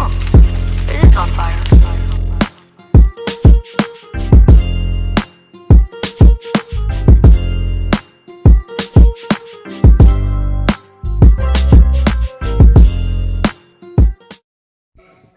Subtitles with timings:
[0.00, 0.08] Huh.
[0.92, 1.58] It is on fire.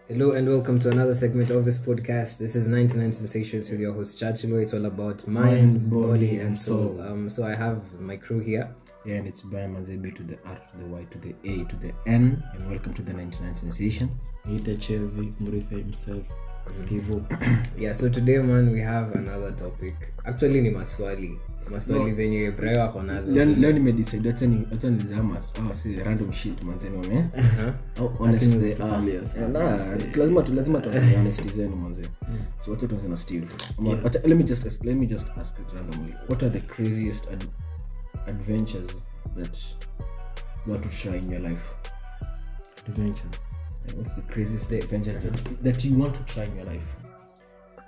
[0.06, 2.38] Hello and welcome to another segment of this podcast.
[2.38, 4.58] This is 99 Sensations with your host Churchill.
[4.58, 7.00] It's all about mind, Mind, body, body, and soul.
[7.00, 8.72] Um, so I have my crew here.
[9.04, 11.76] Yeah, and it's by Manzebe to the R to the Y to the A to
[11.76, 12.42] the N.
[12.54, 14.08] And welcome to the 99 Sensation.
[14.44, 16.22] Nita Chevi Murifa himself
[16.68, 17.10] Steve
[17.78, 19.94] Yeah, so today man we have another topic.
[20.24, 21.38] Actually ni maswali.
[21.70, 22.10] Maswali No.
[22.10, 23.30] zenye Brayo ako nazo.
[23.32, 24.46] Leo nimedecide wacha
[24.90, 27.24] nilizama oh, random shit manzeni wame.
[27.36, 28.14] Uh-huh.
[28.20, 29.78] Oh, Nah,
[30.16, 32.04] lazima tu lazima tuanze honesty zenu manze.
[32.64, 33.46] So what tuanze na Steve.
[34.24, 36.14] Let me just let me just ask it randomly.
[36.28, 37.48] What are the craziest ad-
[38.26, 38.90] adventures
[39.36, 39.58] that
[40.66, 41.70] you want to try in your life?
[42.86, 43.38] Adventures.
[43.88, 46.86] And what's the craziest adventure that, that you want to try in your life?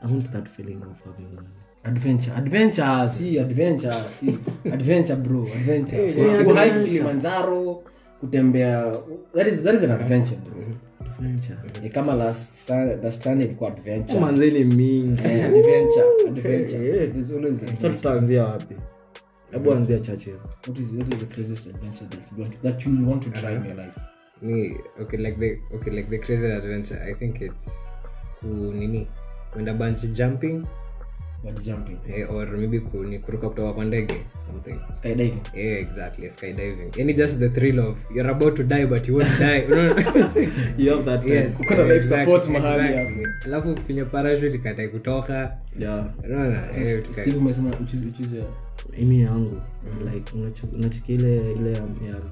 [0.03, 1.39] I want that feeling of having
[1.85, 6.09] adventure adventure si adventure si adventure bro adventure.
[6.13, 7.83] So, yeah, kuhike kilimanjaro
[8.21, 8.93] kutembea
[9.35, 10.65] that is, that is an adventure bro.
[11.19, 11.59] Adventure.
[11.83, 12.71] Ni kama last
[13.03, 14.21] last time ilikuwa adventure.
[14.21, 15.23] Manzeni mingi.
[15.25, 17.07] Eh, adventure adventure.
[17.07, 17.95] There's always adventure.
[17.97, 18.75] tutaanzia wapi
[19.55, 20.33] hebu anzia chache
[20.67, 23.53] what is what is the craziest adventure that you want that you want to try
[23.53, 23.95] in your life?
[24.43, 26.99] Me okay like the okay like the crazy adventure.
[27.11, 27.95] I think it's
[28.41, 29.07] ku nini?
[29.53, 30.67] Kwenda bunch jumping
[31.53, 34.14] jumping eh, or maybe ku, ni kuruka kutoka kwa ndege
[34.47, 34.78] something.
[34.95, 36.31] skydiving Yeah, exactly.
[36.31, 37.01] Skydiving.
[37.01, 39.64] And just the thrill of you're about to die but you won't die.
[40.78, 41.61] You have that yes.
[41.61, 43.25] Uko na exactly, support mahali exactly.
[43.45, 45.56] Alafu finye parachute ikatae kutoka.
[45.78, 46.77] yeah Unaona?
[46.78, 47.70] Eh, steve umesema
[49.23, 49.61] yangu
[50.14, 50.77] like unachu-
[51.12, 51.83] ile ile ya,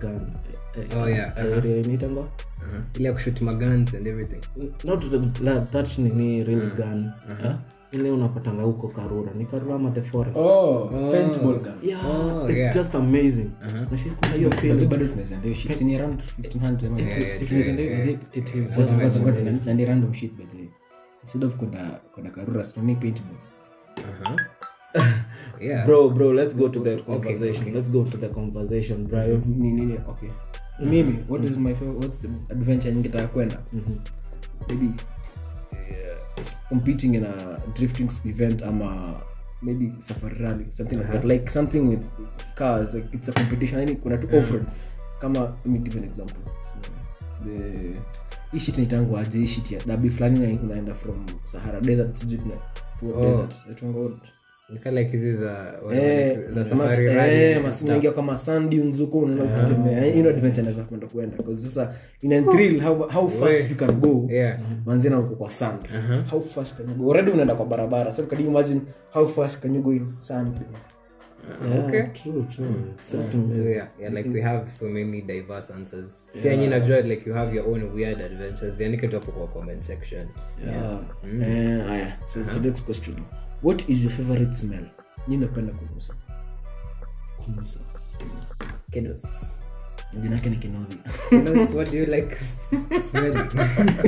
[0.00, 0.20] gun
[0.96, 1.58] Oh, yeah, eh, uh-huh.
[1.58, 1.76] area
[2.22, 2.96] Uh-huh.
[2.96, 4.40] ile ya kushoot maguns and everything.
[4.84, 7.10] not that, that nini real gun
[7.44, 7.54] eh?
[7.92, 10.36] Ile unapatanga huko karura ni karura ama the forest?
[10.36, 12.74] Oh paintball gun yeah Oh, it's yeah.
[12.74, 13.50] just amazing.
[13.66, 13.86] Uh-huh.
[14.20, 14.32] Kuna
[14.74, 15.08] hiyo bado
[15.54, 15.80] shit.
[15.80, 19.42] Ni around 1500 ama Yeah, yeah, It is ndio, it- it is just ngoja, ngoja,
[19.44, 20.68] na- na ni random shit by the way.
[21.22, 23.36] Instead of kuna kuna karura situmii paintball
[23.96, 24.36] Uh-huh.
[25.60, 25.86] yeah.
[25.86, 27.72] bro bro let's go to the conversation okay.
[27.72, 29.26] let's go to the conversation bro.
[29.26, 30.28] Ni- ni- ni- okay.
[30.80, 33.58] Mimi what is my favorite what's the adventure ningetaka kwenda?
[34.68, 35.04] Maybe s-
[36.68, 39.20] competing in a drifting event ama
[39.62, 41.24] maybe safari rally something like that.
[41.24, 42.04] Like something with
[42.54, 44.66] cars like it's a competition yani kuna tu offroad
[45.20, 46.42] kama let me give an example.
[46.62, 46.74] So,
[47.44, 47.60] the
[48.52, 52.54] hii shit naitangu aje hii shit ya dabi fulani unaenda from sahara desert sijui tuna
[53.00, 53.30] poor Oh.
[53.30, 53.56] desert.
[53.64, 53.98] Inaitwanga
[54.90, 56.38] like hizi za Eh,
[57.28, 62.80] eh, kama sand huko unaenda ukitembea Eh, adventure naweza kwenda kwenda because sasa ina thrill
[62.80, 64.26] how, how fast you can go.
[64.30, 64.58] Yeah.
[64.86, 65.78] manzina uko kwa sand.
[65.82, 66.30] Uh-huh.
[66.30, 67.10] how fast can you go?
[67.10, 68.12] Already unaenda kwa barabara.
[68.12, 68.80] So can you imagine
[69.10, 70.60] how fast can you go in sand
[71.48, 72.02] yeah Okay.
[72.12, 72.74] true true.
[72.94, 76.30] It's just So yeah, yeah, like we have so many diverse answers.
[76.42, 78.80] Pia nyinyi najua like you have your own weird adventures.
[78.80, 80.28] Yaandike tu hapo kwa comment section.
[80.66, 81.00] yeah.
[81.42, 82.18] Eh, haya.
[82.32, 83.14] So it's the next question.
[83.62, 84.84] What is your favorite smell?
[85.28, 86.14] Nyi napenda kunusa.
[90.20, 90.96] Jina yake ni kinodhi
[91.30, 92.36] Kiddos, what do you like
[93.10, 93.48] smelling?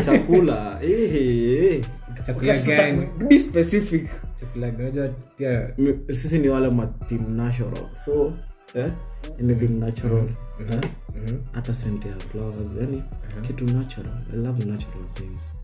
[0.04, 1.84] chakula eh, eh.
[2.26, 3.06] Chakula gani?
[3.28, 4.08] be specific
[4.40, 4.82] Chakula gani?
[4.82, 8.32] Unajua pia Mi- sisi ni wale matim natural so
[8.74, 8.92] eh?
[9.40, 10.28] anything natural
[10.70, 10.80] eh?
[11.14, 11.38] mhm.
[11.52, 13.02] hata scent ya flowers yani
[13.46, 15.54] kitu natural i love natural things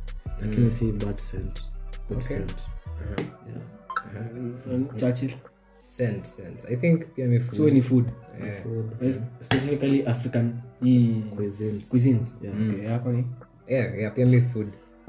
[0.40, 1.60] lakini si bad scent
[2.08, 2.22] good Okay.
[2.36, 2.54] scent
[3.46, 4.96] yeah.
[4.96, 5.30] churchill
[6.00, 6.64] Scent, scent.
[6.72, 7.56] I think pia ni food.
[7.56, 8.04] so ni food
[8.44, 8.62] Yeah.
[8.62, 9.14] food Yeah.
[9.40, 10.52] specifically african
[10.82, 12.56] hii cuisines cuisines Yeah.
[12.70, 13.24] Okay, yako ni
[13.68, 14.66] Yeah, yeah, pia mi food.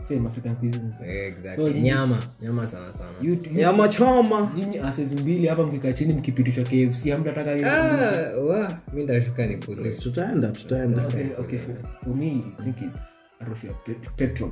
[0.07, 1.65] same african cuisines Yeah, exactly.
[1.65, 3.09] So, nyama, nyama sana sana.
[3.21, 8.39] You- you- nyama choma nyinyi asesi mbili hapa mkikaa chini mkipitishwa kfc hamtataka hiyo Ah,
[8.39, 9.91] wa, mimi ndashuka ni kule.
[9.91, 12.99] tutaenda tutaenda okay, okay, for, for me I think it's
[13.39, 14.51] harufu ya pet- petrol.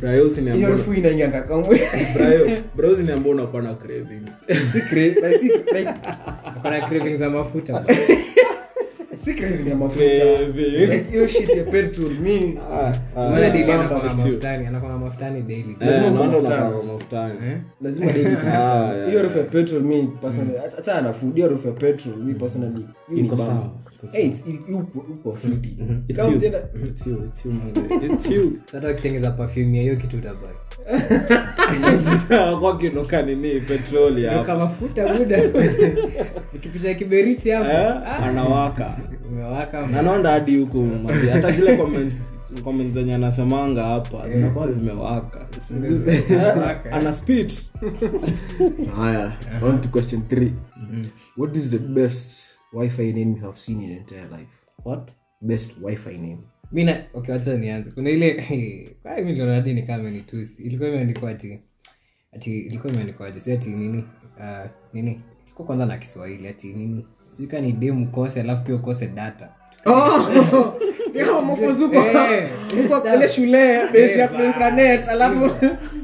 [0.00, 1.80] Brayo hiyo usiniambie- harufu inaingia kamwe.
[2.14, 4.42] Brayo- Brayo usiniambie unakuwa na cravings.
[4.72, 5.48] Secret like, si-
[5.78, 5.90] like
[6.56, 7.84] Uko cravings za mafuta
[9.18, 10.04] si craving ya mafuta.
[10.04, 10.70] Craving.
[10.70, 12.58] Like, hiyo shit ya petrol mi
[13.50, 15.76] daily anakuwa na mafutani anakuwa na mafutani daily.
[15.80, 16.54] Eh, Lazima naona mafuta.
[16.64, 17.34] unakuwa mafutani.
[17.82, 21.12] Lazima daily Ah, yeah, hiyo harufu ya petrol mi personally hata- hata ana
[21.46, 23.52] harufu ya petrol mi personally hiyo ni Iko bamba.
[23.54, 23.70] sawa,
[24.12, 24.34] Eh,
[28.92, 30.58] ukitengeza perfume ya hiyo kitu utabaki
[33.08, 34.26] Kwa nini petroli
[34.58, 35.42] mafuta muda.
[36.54, 37.70] Ukipita kiberiti hapo.
[37.70, 38.96] Eh, ah, anawaka.
[39.98, 40.88] Anaonda hadi huku
[41.32, 42.26] hata zile comments
[42.64, 45.46] comments zenye anasemanga hapa zinakuwa zimewaka.
[46.92, 47.70] Ana spit
[48.96, 49.32] haya
[49.62, 50.50] on to question 3
[51.36, 54.50] what is the best wifi name you have seen in your entire life.
[54.84, 55.12] What?
[55.40, 56.38] Best wifi name.
[56.72, 57.90] Mina okay, wacha nianze.
[57.90, 58.44] Kuna ile
[59.16, 61.58] mi niliona hadi ni kama ni tusi ilikuwa imeandikwa ati
[62.32, 64.04] ati ilikuwa imeandikwa ati sio ati nini?
[64.38, 65.20] Uh, nini?
[65.46, 67.06] Ilikuwa kwanza na kiswahili ati nini?
[67.28, 69.48] Sika ni demu kose alafu pia ukose data.
[71.14, 72.48] Eh,
[73.14, 75.50] ile shule base ya intranet alafu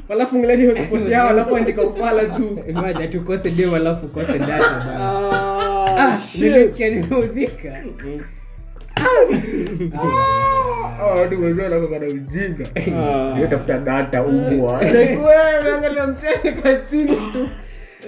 [0.09, 2.59] alafu ngileni hotspot yao alafu andika ufala tu.
[2.69, 4.99] Imagine, ati ukose demu alafu ukose data bana.
[4.99, 5.88] ah, Ah, nilisikia
[6.89, 7.77] nimeudhika.
[11.15, 12.65] watu wazee wanakuwa ujinga
[12.97, 13.35] Ah.
[13.79, 17.49] data umbwa like wewe msee kwa tu.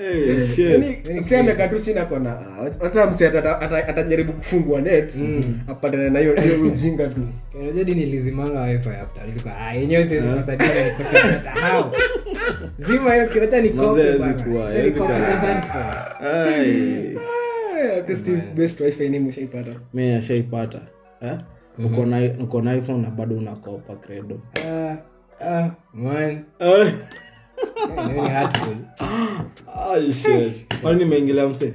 [0.02, 0.60] Eh, shit.
[0.72, 0.98] Yaani,
[1.68, 2.38] tu chini akona
[2.80, 3.08] sasa
[3.88, 4.34] atajaribu
[4.82, 5.14] net.
[5.68, 7.22] Apatane na hiyo hiyo ujinga tu.
[7.62, 7.84] Unajua
[8.62, 9.28] wifi after.
[9.28, 11.86] Nilikuwa ah yenyewe data data.
[12.78, 13.70] Zima hiyo kiwacha ni
[17.81, 19.75] Ah, wifi name ushaipata.
[19.94, 20.80] Mi ashaipata
[21.22, 21.38] eh?
[21.86, 24.39] uko na uko na iphone na bado unakopa credo.
[24.68, 24.95] Ah,
[25.45, 26.44] ah, man.
[26.60, 26.94] Eh,
[30.30, 30.51] Eh,
[30.81, 31.74] kwani nimeingilia mse?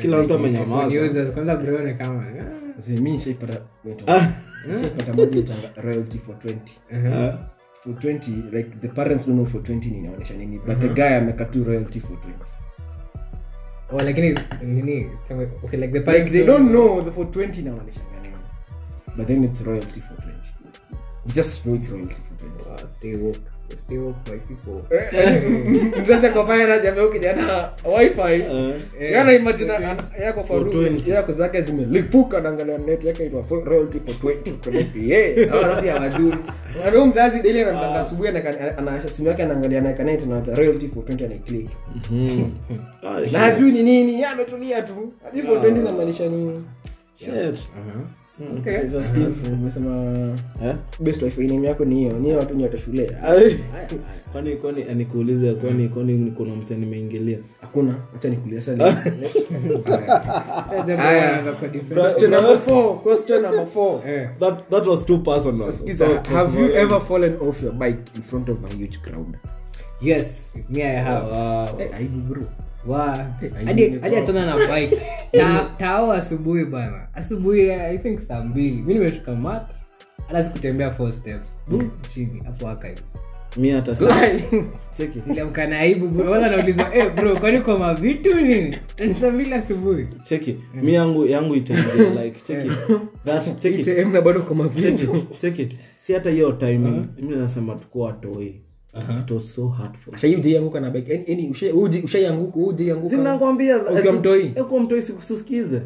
[0.00, 0.86] Kila mtu ni amenyamaza.
[0.88, 1.30] iPhone users.
[1.30, 6.56] kwanza bro ni kama ah, Mzee, mi nishaipata nishaipata moja royalty for 20
[6.90, 7.34] Eh,
[7.82, 10.58] for 20 like the parents don't know for 20 ni inaonyesha nini.
[10.66, 12.57] But the guy ameka tu royalty for 20
[13.92, 15.10] oh lakini nini
[15.64, 17.02] okay like the like they don't know.
[17.02, 18.34] the for 20 inaonyesha nini.
[19.16, 20.38] But then it's royalty for 20
[21.26, 23.40] You just know it's royalty for 20 Ah, stay woke
[23.98, 24.82] woke my people.
[26.02, 28.44] Mzazi akafanya na jamaa kijana wifi.
[29.00, 29.12] Eh.
[29.12, 29.72] yana imagine
[30.20, 31.00] yako kwa room.
[31.06, 35.48] yako zake zimelipuka naangalia net yake ina royalty for 20 connect yeah.
[35.48, 36.34] Hawa wazazi hawajui
[36.94, 38.28] na mzazi daily anamtanga asubuhi
[38.76, 41.68] anaasha simu yake anaangalia na connect na royalty for 20 anaiclick
[43.32, 44.12] na hajui ni nini.
[44.12, 45.12] Yeye ametulia tu.
[45.24, 46.64] Hajui for 20 inamaanisha nini.
[47.14, 47.28] Shit.
[47.28, 48.17] okay Sasa Steve
[49.52, 50.14] umesema
[51.00, 51.22] best
[51.64, 52.12] yako ni hiyo.
[52.12, 53.16] Ni watu ni shule.
[54.32, 54.96] Kwani kwani eh,
[55.54, 57.38] kwani kwani kuna mse nimeingilia?
[57.60, 57.94] Hakuna.
[58.16, 59.02] Acha nikuulize sana
[60.86, 61.32] Jambo Aya.
[61.32, 61.94] anaanza kwa defense.
[62.00, 65.72] question number 4 question number 4 that, that was too personal.
[65.72, 69.36] Skiza, So, have you ever fallen off your bike in front of a huge crowd?
[70.00, 70.52] Yes.
[70.70, 71.26] Me i have.
[71.26, 71.68] Wow.
[71.98, 72.67] Aibu bro Wa- Hey,
[73.64, 74.96] hadi I- achana na bike
[75.32, 79.72] Ta- tao asubuhi bana asubuhi i think saa mbili mi nimeshuka mat.
[80.26, 81.56] Hata sikutembea four steps.
[81.68, 83.18] Boom, chini hapo archives
[83.56, 83.94] mi hata
[85.26, 89.54] niliamka na aibu bro nauliza eh bro kwani kwa mavitu nini ni.
[89.54, 90.06] Asubuhi.
[90.22, 92.70] Cheki mi yangu yangu itaingia like cheki
[93.24, 93.82] that cheki
[94.20, 94.42] bado
[95.98, 97.04] si hata hiyo timing.
[97.22, 98.12] Mi nasema tukuwa
[98.94, 100.12] watoi it was so hurtful.
[100.14, 100.26] Sasa
[100.80, 104.52] na bike yani yani usha- uji- ushaianguka ujaianguka zinakwambia Ukiwa mtoi?
[104.60, 105.82] uko mtoi sikusikize.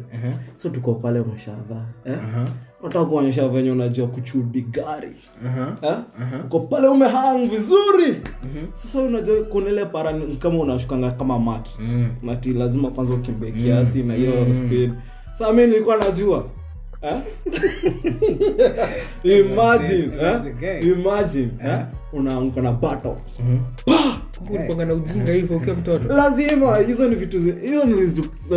[0.53, 2.17] So tuko pale mshadha eh?
[2.83, 5.15] nataka kuonyesha venye unajua kuchudi gari.
[5.83, 5.97] Eh?
[6.45, 8.21] uko pale umehang vizuri.
[8.73, 11.69] Sasa unajua kunile para kama unashukanga kama mat.
[12.21, 14.93] Nati lazima kwanza ukimbe kiasi na hiyo speed.
[15.33, 16.49] Saa mi nilikuwa najua
[17.03, 17.21] eh?
[19.41, 20.87] imagine eh?
[20.87, 21.79] imagine eh?
[22.13, 23.39] unaanguka na buttocks.
[24.87, 26.13] Na ujinga hivyo ukiwa mtoto.
[26.13, 28.01] Lazima hizo ni vitu hizo ni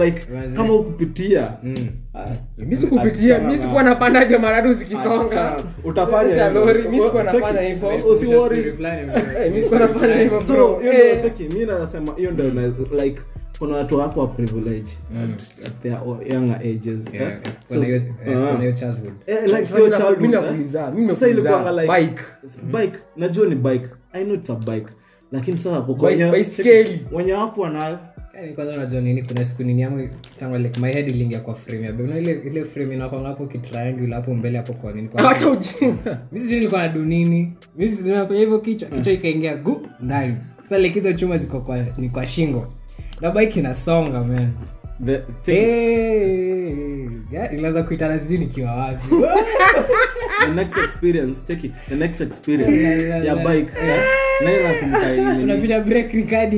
[0.05, 0.27] like
[0.57, 1.53] kama ukupitia.
[2.59, 5.65] Mimi sikupitia mimi sikuwa napandaje maradu zikisonga.
[5.85, 7.97] Utafanya lori, mimi sikuwa nafanya hivyo.
[8.11, 8.75] usiwori
[9.15, 10.41] Eh, mimi sikuwa nafanya ndio
[10.83, 11.23] Eh.
[11.55, 12.45] mi nasema hiyo ndio
[13.05, 13.21] like
[13.59, 14.91] kuna watu wako wa privilege
[15.25, 16.01] at, at their
[16.33, 17.39] younger ages Yeah, eh?
[17.69, 18.65] So, hiyo- ah.
[18.65, 19.13] eh, childhood.
[19.27, 20.61] Eh, like Sasa your childhood, eh?
[20.61, 20.91] Sasa
[21.27, 22.23] nakuuliza, like- bike.
[22.73, 22.99] bike.
[23.17, 23.89] Najua ni bike.
[24.13, 24.87] I know it's a bike.
[25.33, 27.99] Lakini sasa kwa wenye- wapo nayo
[28.35, 30.09] Yaani kwanza unajua nini kuna siku nini yangu
[30.39, 32.19] tangu like my head ilingia kwa frame ya bebe.
[32.21, 35.09] Ile ile frame inakwanga hapo kitriangle hapo mbele hapo kwa nini?
[35.09, 38.89] Kwa hata ujinga mimi sijui nilikuwa na dunini mimi sijui nafanya hivyo kichwa.
[38.89, 40.35] Kichwa ikaingia gu ndani.
[40.63, 42.73] Sasa ile kitu chuma ziko kwa ni kwa shingo
[43.21, 44.53] na bike inasonga man.
[47.53, 49.07] Ilianza kuitana sijui nikiwa wapi.
[50.47, 51.73] The next experience take it.
[51.89, 52.83] The next experience.
[53.27, 53.73] Ya bike.
[53.87, 54.26] Nani
[55.81, 56.15] break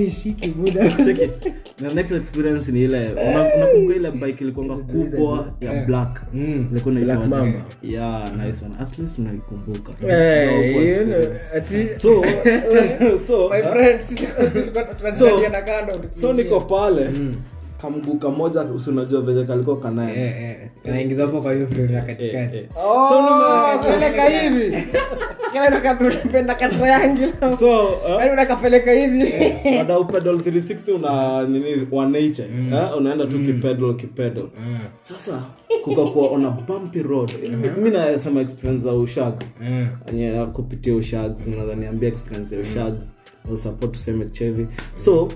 [0.07, 0.83] ishiki buda
[1.95, 3.11] next experience ni ile
[3.57, 6.23] unakumbuka ile bike ilikuwanga kubwa ya black?
[6.35, 6.69] Mm.
[6.73, 7.31] ilikuwa inaitwa Black?
[7.31, 7.59] Mamba.
[7.83, 8.75] yeah nice one.
[8.81, 9.93] At least unaikumbuka.
[10.09, 10.91] Eh,
[11.99, 12.25] so
[13.27, 14.01] so My eh, friend,
[16.21, 17.11] so niko pale
[17.83, 22.69] kamguu kamoja usinajua venye kaliko kanaye Eh, eh, kanaingiza hapo kwa hiyo frame ya katikati.
[22.77, 23.09] Oh,
[23.85, 24.77] peleka hivi
[25.53, 27.33] Kile unakapenda ka triangle.
[27.59, 29.33] so eh, Yaani unakapeleka hivi.
[29.77, 32.43] Baada upedal 360 una nini 180
[32.75, 34.49] eh, unaenda tu kipedal kipedal.
[35.01, 35.43] Sasa
[35.85, 37.33] kukakuwa ona bumpy road.
[37.83, 39.45] Mi nasema experience za ushags.
[39.61, 40.47] Mm.
[40.53, 43.13] kupitia ushags unaweza niambia experience ya ushags.
[43.45, 43.53] Mm.
[43.53, 44.67] usupport tuseme chevi.
[44.95, 45.29] So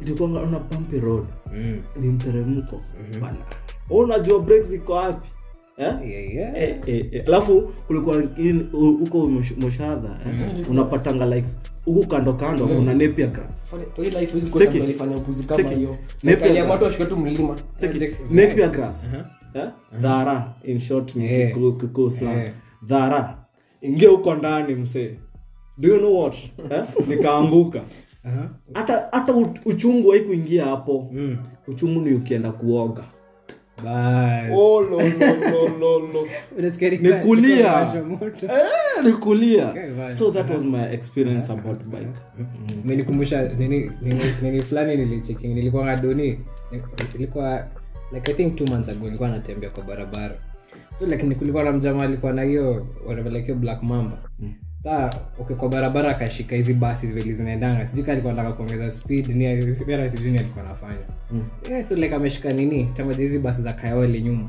[0.00, 1.24] ilikuwa ona bumpy road.
[1.24, 1.41] Mm.
[1.96, 2.80] Ni mteremko.
[3.20, 3.36] Bana
[3.90, 5.28] unajua breaks ziko wapi?
[5.76, 5.94] Eh?
[6.10, 6.56] Yeah, yeah.
[6.62, 7.22] Eh, eh, eh.
[7.26, 8.22] alafu kulikuwa
[8.72, 9.28] huko
[9.60, 10.70] moshadha eh?
[10.70, 11.48] unapatanga like
[11.84, 13.68] huku kando kando kuna nepia grass.
[20.00, 21.16] dhara in short.
[21.16, 22.52] Eh.
[22.82, 23.38] dhara
[23.80, 25.18] ingia huko ndani msee.
[25.78, 26.34] Do you know what?
[26.70, 26.84] Eh?
[27.08, 27.80] nikaanguka
[28.74, 31.08] Hata hata ut- uchungu haikuingia hapo.
[31.12, 31.36] Mm.
[31.68, 33.04] uchungu ni ukienda kuoga.
[34.54, 34.92] Oh.
[38.46, 42.18] Eh, nikulia Okay, so that was my experience about bike.
[42.84, 46.38] Imenikumbusha nini nini, nini fulani nilicheki nilikuwa doni
[47.14, 47.66] ilikuwa
[48.12, 50.34] like i think two months ago nilikuwa natembea kwa barabara.
[50.94, 54.18] So like ni kulikuwa na mjamaa alikuwa na hiyo whatever like hiyo black mamba
[54.82, 57.86] saa okay, kwa barabara akashika hizi basi vile zinaendanga.
[57.86, 59.44] Sijui kaa alikuwa nataka kuongeza speed ni
[59.92, 60.98] hata sijui ni alikuwa anafanya.
[61.70, 62.84] Yeah, so like ameshika nini?
[62.84, 64.48] Tangoja hizi basi za kayoli nyuma.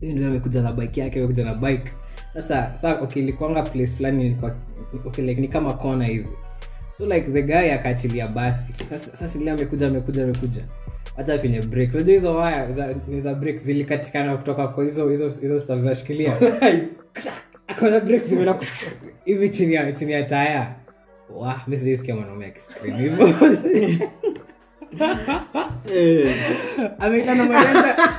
[0.00, 1.92] Hiyo ndio amekuja na bike yake amekuja na bike.
[2.34, 4.56] Sasa sa okay, ilikuanga place fulani ilikuwa
[5.06, 6.28] okay, like, ni kama kona hivi.
[6.98, 8.72] So like the guy akaachilia basi.
[8.90, 10.64] Sasa sasa ile amekuja amekuja amekuja.
[11.16, 11.94] Hata finye breaks.
[11.94, 16.36] Unajua hizo waya za, ni za breaks zilikatikana kutoka kwa hizo hizo hizo stuff zinashikilia
[17.72, 18.58] akona break zimeenda
[19.24, 20.74] hivi chini ya chini ya taya.
[21.30, 23.28] Wa mimi sijaisikia mwanaume akiscream hivyo
[25.94, 26.36] Eh,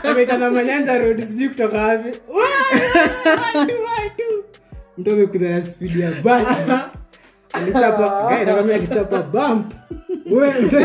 [0.04, 2.20] ameitana manyanja road sijui kutoka wapi.
[4.98, 6.72] Mtu amekuza na spidi ya basi.
[7.54, 8.30] Alichapa
[8.76, 9.74] alichapa bump.
[10.32, 10.80] We mtu-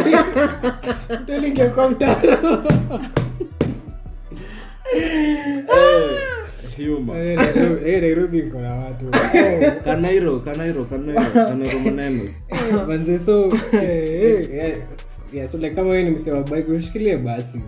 [1.22, 1.32] mtu
[1.90, 2.62] mtaro
[6.86, 7.16] humor.
[7.16, 9.04] Eh, Nairobi- eh, iko na watu.
[9.84, 12.32] Kanairo kanairo kanairo kanairo manenos
[12.88, 14.76] manze so eh, eh, yeah,
[15.32, 17.60] yeah, so like kama wewe ni msema bike ushikilie basi.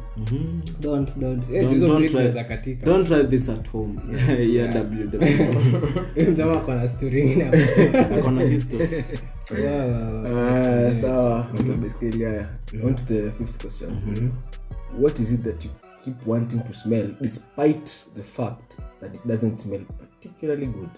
[0.81, 1.45] Don't don't.
[1.50, 2.87] Eh Don't- hizo don't breaks za katika.
[2.87, 3.95] don't try this at home.
[4.38, 4.75] Yeah.
[4.75, 5.25] Ww
[6.14, 7.21] Huyu mjamaa ako na story.
[7.23, 8.14] Ingine hapo.
[8.14, 8.88] akona history.
[9.50, 10.49] Wow, wow, wow.
[10.49, 11.47] Ah, sawa.
[11.61, 12.47] Okay, basically, yeah.
[12.85, 13.90] on to the fifth question.
[15.00, 15.71] What is it that you
[16.04, 20.88] keep wanting to smell despite the fact that it doesn't smell particularly good.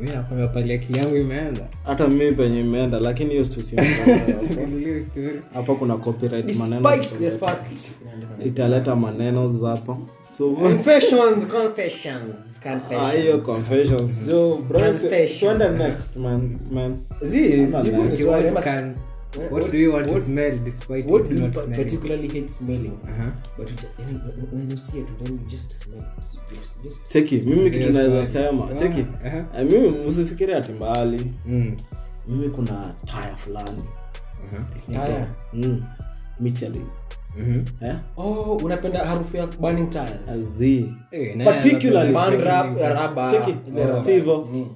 [0.00, 3.44] Mi nakwambia pale akili yangu imeenda hata mimi penye imeenda lakini hiyo
[5.54, 6.90] hapa kuna copyright maneno
[8.44, 9.48] italeta maneno
[10.22, 11.44] so confessions
[12.90, 14.20] Ah, hiyo confessions.
[14.26, 14.80] Jo bro
[15.40, 16.96] twende next man man.
[17.22, 17.66] Zi,
[19.36, 21.84] what- what do you want to smell despite what it's do not you smelling?
[21.84, 23.32] particularly hate smelling Aha.
[23.58, 23.70] but
[24.52, 26.06] when- you see it then you just smell it
[26.50, 31.76] Just- just- cheki mimi kitu naweza sema cheki Eh, mimi msifikiri ati mbali Mm.
[32.28, 33.84] mimi kuna taya fulani
[34.52, 34.64] Aha.
[34.86, 35.26] Tire.
[35.52, 35.82] mm.
[36.40, 36.86] Michelin
[37.36, 37.62] Mhm.
[37.82, 37.94] eh?
[38.16, 40.10] Oh unapenda harufu ya burning tires.
[41.10, 41.36] Eh,
[44.52, 44.66] Mm.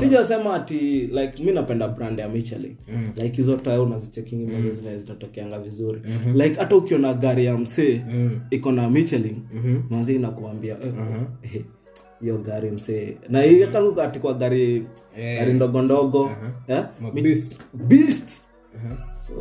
[0.00, 2.76] sijasema ati like mi napenda brand ya Michelin.
[3.16, 6.00] Like hizo taya unazichekingi mazo zina zinatokeanga vizuri.
[6.34, 8.40] Like hata ukiona gari ya msee Mm.
[8.50, 9.80] iko na Michelin Mhm.
[9.90, 10.92] manzi inakuambia eh,
[11.54, 11.62] eh,
[12.20, 13.16] hiyo gari msee.
[13.28, 14.84] Na hii tangu katikwa gari
[15.18, 15.38] yeah.
[15.38, 15.82] gari ndogo
[16.68, 16.84] eh?
[17.14, 17.60] Mi- beast.
[17.74, 18.47] beast
[18.86, 19.12] Aha.
[19.14, 19.34] so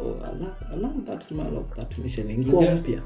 [0.75, 1.23] love, that
[1.57, 1.65] of
[2.75, 2.99] mpya.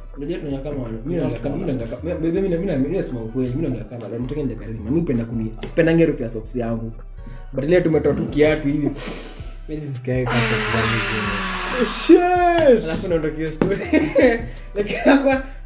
[2.98, 3.54] Nasema ukweli
[5.26, 5.52] kuni
[6.24, 6.92] ya socks yangu.
[7.54, 8.92] But ile tumetoa tu kiatu hivi.
[12.84, 13.78] Alafu naondokea story.
[14.76, 15.00] Lakini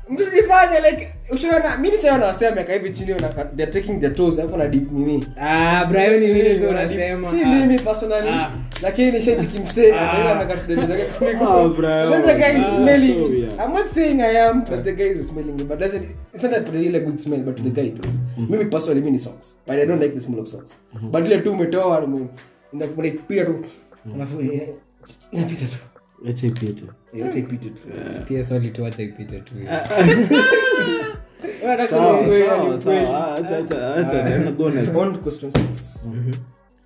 [0.09, 4.57] hakuwa like ushaona mimi nishaona wasema miaka hivi chini wana- they're taking their toes alafu
[4.57, 7.31] na dip nini Ah, Brian ni hizo unasema?
[7.31, 7.47] si Ah.
[7.47, 8.51] mimi personally Ah.
[8.81, 11.03] lakini nishaichiki msee ataenda ameka tudeni zake.
[11.47, 12.09] Ah, Brian.
[12.11, 13.43] Then the guy is Ah, smelling it.
[13.65, 16.53] I'm not saying I am but the guy is smelling it but doesn't it's not
[16.53, 18.05] a really good smell but the guy it
[18.37, 20.77] mimi personally mimi ni socks but I don't like the smell of socks
[21.11, 22.27] but ile tu umetoa ume-
[22.73, 23.55] ina- unaipita tu
[24.15, 24.69] alafu eh,
[25.31, 25.77] inapita tu
[26.29, 27.81] acha ipite yote ipite tu
[28.27, 29.53] pia swali tu acha ipite tu.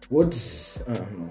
[0.09, 0.35] What
[0.87, 1.29] uh, no.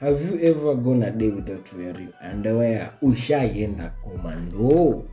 [0.00, 2.92] have you ever gone a day without wearing underwear?
[3.02, 5.04] Ushaienda komando?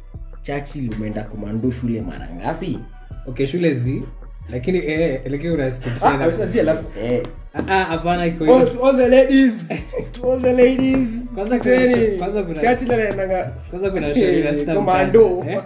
[0.42, 2.80] chachi umeenda komando shule mara ngapi?
[3.26, 4.04] okay shule zi
[4.52, 5.54] lakini eh, lakini
[6.02, 6.20] Ah,
[6.60, 7.24] alafu eh.
[7.54, 9.68] Ah, ah, hapana iko Oh, to all the ladies,
[10.12, 11.08] to all the ladies.
[11.36, 11.60] Kwanza
[12.18, 15.46] kwanza kuna- Churchill anaendanga kwanza kuna shauri la Eh, sita komando.
[15.50, 15.62] eh.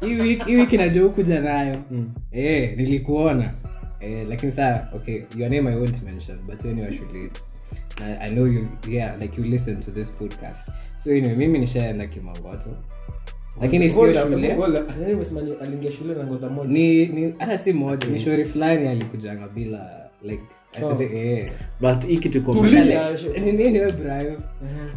[0.00, 1.76] Hii wiki- hii wiki najua hukuja nayo
[2.32, 3.50] eh, nilikuona
[4.00, 7.42] eh, lakini saa okay your name i won't mention but ni wa shule yetu.
[8.20, 12.76] i know you yeah like you listen to this podcast so anyway mimi nishaenda kimangoto
[13.60, 14.54] lakini sio shule.
[14.54, 14.96] Hold up.
[15.00, 16.70] Nani umesema ni- aliingia shule na ngoza moja?
[16.72, 18.06] ni ni hata si moja.
[18.06, 20.42] Ni shori fulani alikujanga bila like
[20.82, 21.02] Oh.
[21.02, 21.46] eh.
[21.80, 22.42] But hii kitu
[23.92, 24.40] brayo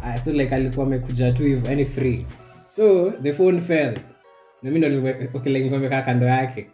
[0.04, 2.26] Ah, so like alikuwa amekuja tu hivo yani free.
[2.68, 3.94] So the phone fell.
[4.62, 4.88] Nami ndo
[6.02, 6.66] kando yake.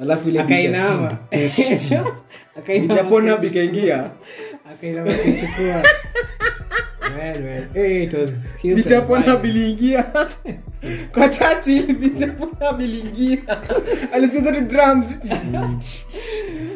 [0.00, 1.18] Alafu ile akainama.
[2.58, 2.88] Akainama.
[2.94, 3.38] Bichapona
[4.72, 5.82] akainama kuchukua
[7.16, 7.64] Well, well.
[7.72, 8.30] Hey, it was
[8.62, 10.02] bichapona biliingia
[11.12, 13.42] kwa Churchill bichapona biliingia
[14.12, 15.18] alisikiza tu drums.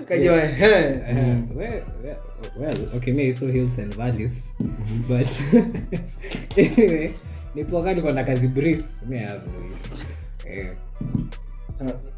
[0.09, 1.82] Kajua well, well,
[2.56, 4.42] well, okay, maybe so hills and valleys,
[5.09, 5.28] but
[6.56, 7.12] anyway,
[7.54, 10.50] nipoka niko na kazi brief, me I have no issue.
[10.50, 10.66] Eh,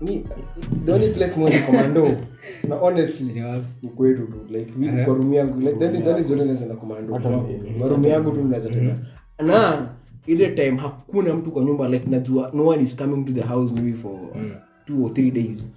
[0.00, 0.25] me,
[0.87, 2.16] the only place mwende commando
[2.69, 3.40] na honestly ni
[3.83, 4.38] ni kwetu tu.
[4.50, 7.19] Like mimi kwa room yangu like that is that is only naweza na commando
[7.78, 8.99] kwa room yangu tu naweza tena.
[9.47, 9.88] Na
[10.26, 13.73] ile time hakuna mtu kwa nyumba like najua no one is coming to the house
[13.75, 14.19] maybe for
[14.87, 15.71] two or three days.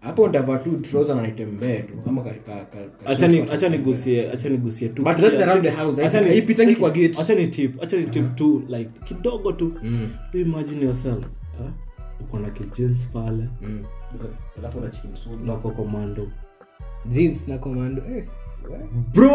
[0.00, 2.64] Hapo nitavaa tu trouser na nitembee tu ama ka, ka, ka,
[3.04, 5.02] ka acha ni nigusie acha nigusie tu.
[5.02, 6.02] But that's around the house.
[6.02, 7.20] Acha ni- kwa gate.
[7.20, 9.72] acha ni tip acha ni tip tu like kidogo tu.
[10.32, 11.24] You imagine yourself
[11.60, 11.70] ah,
[12.20, 13.48] uko na kijins pale.
[15.44, 16.28] Na komando
[17.06, 18.02] jeans na commando.
[18.02, 18.24] Eh,
[19.14, 19.28] bro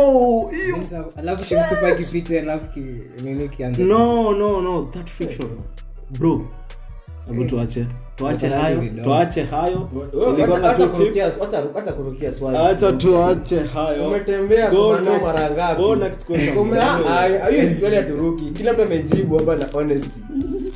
[0.49, 1.05] hiyo.
[1.17, 5.49] Alafu kimsupa kipite alafu ki- nini kianze no no no that fiction
[6.19, 6.41] bro
[7.27, 7.85] hebu tuache.
[8.15, 8.83] Tuache hayo.
[9.03, 9.89] tuache hayo.
[10.41, 10.95] Hata- na hata tu tip.
[10.99, 12.57] kurukia- hata- hata kurukia swali.
[12.57, 14.07] acha tuache hayo.
[14.09, 15.81] umetembea Go mara ngapi?
[15.81, 16.57] go next question.
[16.57, 16.79] Ume-
[17.51, 20.19] hiyo swali ya turuki kila mtu amejibu hapa na honesty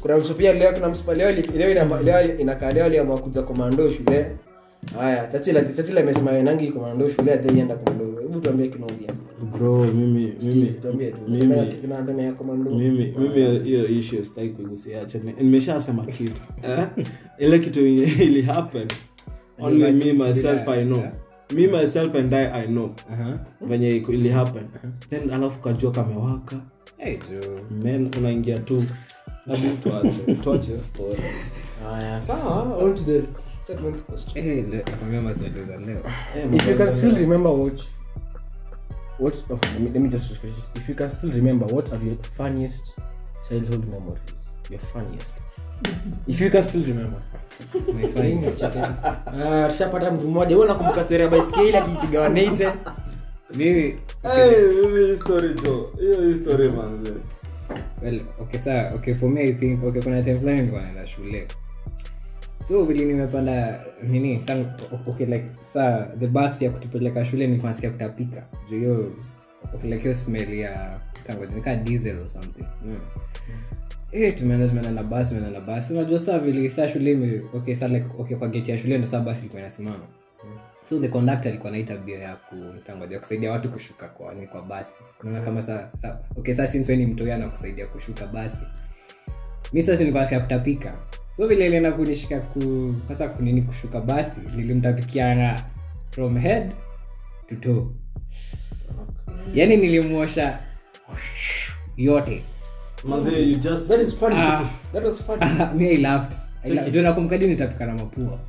[0.01, 3.89] kuna mtu pia leo kuna mtu leo leo ina- leo inakaa leo aliamua kuja komando
[3.89, 4.31] shule.
[4.99, 9.09] Haya chachila chachila amesema nangi komando shule hajaienda komando hebu tuambie kinovia
[9.57, 11.17] bro mimi mimi tuambie tu.
[11.27, 16.87] mimi kinaandamia komando mimi mimi hiyo issue sitaki kuigusia acha nimeshasema kitu eh?
[17.39, 17.85] ile kitu
[18.27, 18.87] ili happen
[19.59, 20.99] only me myself i know.
[20.99, 21.13] yeah.
[21.55, 22.89] me myself and i i know
[23.61, 24.63] venye iko- ili happen.
[25.09, 26.55] Then alafu kajua kamewaka.
[26.97, 27.17] Hey,
[27.83, 28.83] men unaingia tu
[34.09, 34.37] Question.
[34.37, 36.01] Eh, le- nakwambia maswali za leo.
[36.55, 37.81] If you can still remember what
[39.19, 40.63] what oh, let, me, let me just refresh it.
[40.77, 42.95] If you can still remember what are your funniest
[43.49, 44.49] childhood memories?
[44.69, 45.33] Your funniest.
[46.27, 47.21] If you can still remember.
[49.25, 50.55] Ah, tushapata mtu mmoja.
[50.55, 52.29] Huwa nakumbuka stori ya baiskeli akipiga wa
[53.55, 53.95] Mimi-
[54.87, 57.11] mimi story jo hiyo story manze
[58.03, 61.47] well okay saa okay for me i think okay kuna time fulani nilikuwa naenda shule.
[62.63, 64.55] So vile nimepanda nini sa
[65.07, 68.43] okay like saa the bus ya kutupeleka shule nilikuwa nasikia kutapika.
[68.69, 69.11] Juu hiyo
[69.73, 72.99] okay, like hiyo smell ya tangojinika diesel or something mm.
[74.11, 77.87] Eh, tumeenda tumeenda na basi tumeenda na basi unajua saa vile saa shule okay saa
[77.87, 80.05] like okay kwa geti ya shule ndo saa basi ilikuwa inasimama
[80.89, 84.61] so the conductor alikuwa na hii tabia ya kutangoja kusaidia watu kushuka kwa ni kwa
[84.61, 84.93] basi.
[85.23, 88.57] Unaona kama sa, sa okay sasa since wewe ni mtu yana kusaidia kushuka basi.
[89.73, 90.97] Mimi sasa nilikuwa nasikia kutapika.
[91.37, 95.63] So vile ilienda kunishika ku sasa kunini kushuka basi nilimtapikiana
[96.11, 96.71] from head
[97.49, 97.85] to toe.
[99.53, 100.59] Yani nilimwosha
[101.97, 102.43] yote.
[103.03, 104.35] Manze you just That is funny.
[104.35, 104.69] Ah.
[104.93, 105.45] That was funny.
[105.77, 106.33] mi i laughed.
[106.65, 107.41] I laughed.
[107.41, 108.39] Nitapika na mapua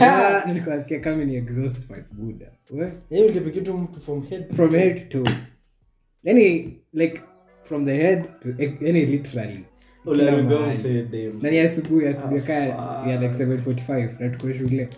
[0.00, 2.46] Ah, nilikuwa nasikia kama ni exhaust pipe buda.
[2.70, 4.22] We, Yeye ulipiga tu mtu from
[4.70, 5.08] head.
[5.08, 5.24] to
[6.24, 7.20] yani like
[7.64, 9.52] from the head to yani literally.
[10.02, 10.78] Kila Uliharibia mahali.
[10.78, 11.02] msee.
[11.02, 11.42] Dames.
[11.44, 12.54] na ni asubuhi asubuhi kaa
[13.06, 14.88] ya like 745 na tuko shule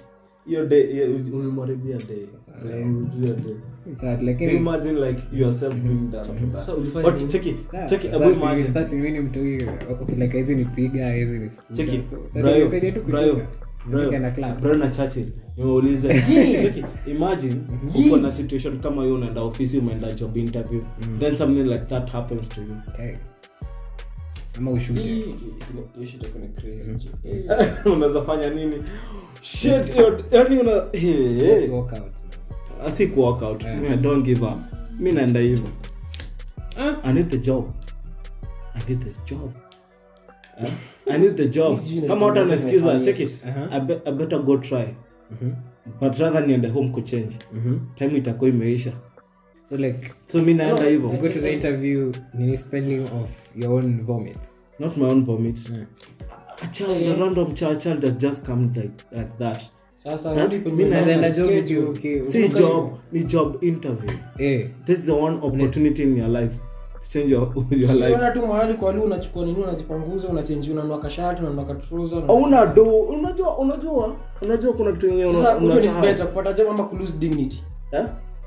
[0.46, 2.26] hiyo day umemharibia day.
[2.62, 3.54] Umemharibia day
[3.85, 6.26] so Can you lakini imagine like yourself being that?
[6.61, 7.57] So ulifanya But check it,
[7.88, 8.72] check it, abu imagine.
[8.74, 12.02] sasa mimi mtu huyu, okay, like hizi nipiga hizi ni Check it.
[12.33, 12.68] Brayo,
[13.09, 13.46] Brayo,
[14.61, 15.33] Brayo, na Churchill.
[17.07, 17.57] Imagine
[18.07, 20.80] uko na situation kama hiyo unaenda ofisi umeenda job interview
[21.18, 22.76] then something like that happens to you.
[22.98, 23.16] Eh.
[24.58, 27.08] Ama ushute Hiyo shit iko ni crazy.
[27.94, 28.82] unaweza fanya nini?
[30.30, 31.68] Yani una hey, Just hey.
[31.70, 32.12] walk out.
[32.86, 33.64] asi walk out.
[33.64, 34.00] Yeah.
[34.00, 34.58] don't give up.
[34.98, 35.66] Mi naenda hivyo.
[37.04, 37.70] I need the job.
[38.74, 39.50] I need the job.
[40.58, 40.70] Eh?
[41.14, 41.78] i need the job.
[42.08, 43.36] Kama watu anasikiza check it
[44.04, 44.86] I, better go try.
[46.00, 47.38] But rather niende home kuchange.
[47.94, 48.92] Time itakuwa imeisha
[49.74, 53.72] so like so mi naenda you hivyo go to the interview nini spelling of your
[53.72, 54.38] own vomit?
[54.78, 55.70] Not my own vomit.
[56.62, 59.62] A child a random child, child that just come like, like that.
[60.04, 60.16] Na
[62.48, 62.98] job.
[63.12, 64.10] ni job interview.
[64.38, 64.68] Yeah.
[64.84, 66.52] this is the one opportunity in your life
[67.02, 68.14] to change your, your life.
[68.14, 72.84] Usiona tu mahali kwa lu unachukua nini unajipanguza unachenji unanua kashati unanua katruza hauna do.
[72.84, 77.62] Unajua unajua unajua kuna kitu better kupata job ama dignity?
[77.92, 78.04] Eh?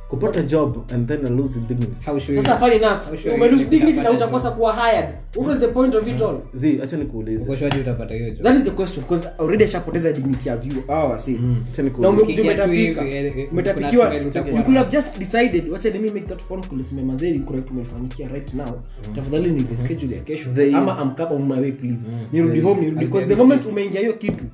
[0.09, 1.93] Kupata job and then I lose the dignity.
[2.05, 3.21] How sure sasa fine enough.
[3.21, 5.09] Sure ume lose dignity na utakosa kuwa hired.
[5.35, 6.37] What was the point of it all?
[6.53, 7.43] Zi acha nikuulize.
[7.43, 8.43] Uko sure utapata hiyo job.
[8.43, 10.73] That is the question because already ashapoteza dignity ya view.
[10.87, 11.31] Hawa si
[11.71, 13.07] acha na nikuulize umekuja umetapika.
[13.07, 16.83] eh, eh, umetapikiwa you could have just decided wacha let me make that phone call
[16.83, 18.79] sema mazeri kuna kitu umefanyikia right now.
[19.15, 20.49] Tafadhali ni schedule ya kesho.
[20.49, 22.07] They- ama I'm come on my way please.
[22.31, 23.05] Nirudi home nirudi.
[23.05, 24.45] because the moment umeingia hiyo kitu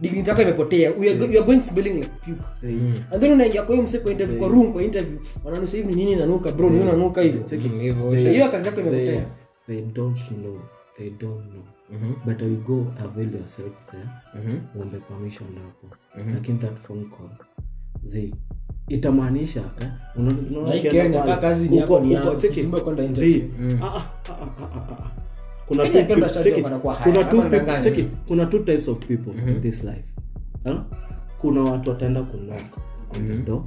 [0.00, 0.90] dignity yako imepotea.
[1.00, 2.42] You are going smelling like puke.
[3.12, 4.99] and then unaingia kwa hiyo mse interview kwa room kwa interview
[5.44, 7.42] wananusa hivi nini nanuka bro ni nanuka hivyo?
[8.10, 9.26] Hivyo they- hiyo kazi yako imepotea
[9.66, 10.58] they don't know.
[10.98, 11.62] They don't know.
[12.26, 14.08] But you go avail yourself there.
[14.76, 15.96] Uombe permission hapo.
[16.34, 17.46] Lakini that phone call
[18.02, 18.34] zi
[18.88, 19.62] itamaanisha
[20.16, 22.34] una- unaona Na hii ukienda Kenya, pale, kaa kazi ni uko- yako, ni uko- yako,
[22.40, 23.76] cheki, usisimame kwenda zi, interview.
[28.28, 30.04] kuna two types of people in this life.
[31.38, 32.54] Kuna watu wataenda kunoka
[33.16, 33.62] on the door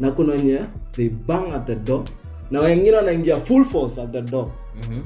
[0.00, 0.60] na kuna wenye
[0.92, 2.04] they bang at the door.
[2.50, 4.50] Na wengine wanaingia full force at the door.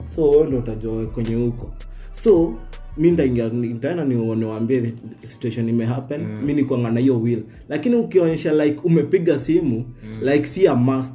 [0.04, 1.70] So wewe ndo utajua kwenye huko.
[2.12, 2.54] So
[2.96, 6.42] mi ndaingia nitaenda niwaambie situation imehappen mm.
[6.44, 7.42] mi nikwanga na hiyo will.
[7.68, 9.84] Lakini ukionyesha like umepiga simu
[10.22, 11.14] like si a must.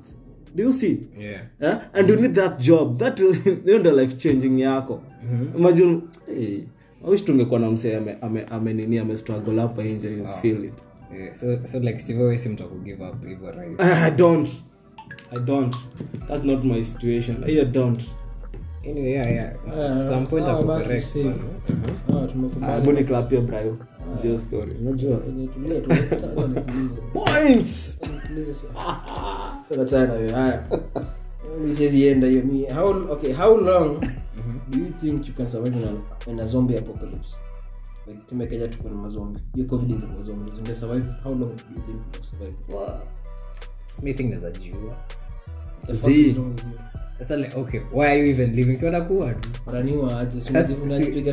[0.55, 0.97] Do you see?
[1.19, 1.41] Yeah.
[1.61, 1.77] Eh?
[1.93, 2.97] and you need that job.
[2.97, 3.19] That
[3.65, 5.01] hiyo ndo life changing yako.
[5.57, 6.01] Imagine
[6.35, 6.59] hey,
[7.05, 10.84] I wish tungekuwa na msee ame, ame, ame ame struggle hapa nje you feel it
[11.11, 12.63] Yeah, so so like Steve si mtu
[12.99, 13.83] wa up hivyo rahisi.
[13.83, 14.47] I don't.
[15.31, 15.75] I don't.
[16.27, 17.43] That's not my situation.
[17.43, 18.15] I don't.
[18.83, 20.03] Anyway, yeah, yeah.
[20.09, 21.23] Some point ako correct, safe.
[21.23, 22.23] bwana.
[22.23, 22.73] Ah, tumekubali.
[22.73, 23.77] hebu niklapia brayo
[24.21, 24.71] jio story.
[24.81, 27.97] unajua Tulia, tulia, tulia, points!
[29.69, 30.63] Sasa tena hiyo, haya.
[31.75, 32.43] Siwezi enda hiyo.
[32.43, 33.99] Mi how okay how long
[34.69, 37.37] do you think you can survive in a, in a zombie apocalypse
[38.07, 40.51] like tumekenya tuko na mazombi hiyo covid ingekuwa zombi.
[40.55, 42.55] Zinge survive how long do you think can survive
[44.03, 44.95] Mi think naweza jiua.
[45.87, 46.21] The fuck Zii.
[46.29, 46.53] is wrong?
[47.19, 48.77] Sasa like, okay, why are you even living?
[48.77, 49.49] Si watakuwa tu.
[49.65, 51.31] Maraniwa aje si That's- unajipiga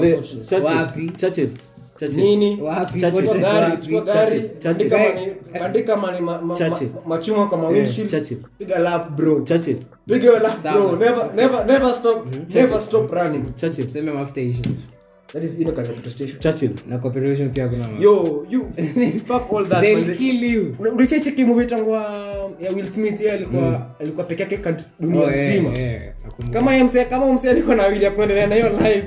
[0.00, 0.48] way, fortress.
[0.48, 1.10] Churchill, Wapi?
[1.16, 1.50] Churchill,
[1.96, 2.20] Churchill.
[7.06, 8.38] machuma kwa windshield Churchill.
[8.58, 9.40] piga lap bro
[10.06, 13.44] piga lap bro never never never stop never stop running
[13.84, 14.62] Tuseme mafuta ishi.
[15.32, 16.70] That is ile kazi ya petrol Churchill.
[16.88, 18.66] Na cooperation pia kuna yo you
[19.28, 20.76] fuck all that They'll kill you.
[20.78, 22.00] Una- ulicheki movie tangwa
[22.60, 26.02] ya Will Smith yeye alikuwa alikuwa peke yake kant- dunia Oh, yeah, yeah,
[26.50, 29.06] kama yeye msee kama msee alikuwa na wili ya kuendelea na hiyo life.